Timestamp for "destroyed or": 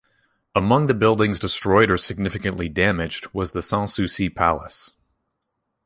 1.37-1.97